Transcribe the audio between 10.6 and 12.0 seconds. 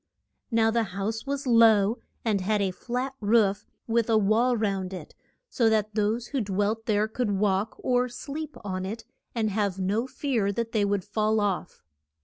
they would fall off.